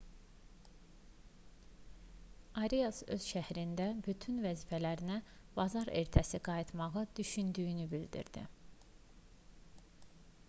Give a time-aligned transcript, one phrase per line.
[2.61, 5.17] arias öz şərhində bütün vəzifələrinə
[5.59, 8.47] bazar ertəsi qayıtmağı düşündüyünü bildirdi